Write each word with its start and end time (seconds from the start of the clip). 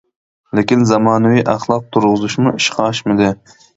لېكىن 0.59 0.85
زامانىۋى 0.91 1.43
ئەخلاق 1.53 1.85
تۇرغۇزۇشمۇ 1.97 2.55
ئىشقا 2.61 2.87
ئاشمىدى. 2.89 3.29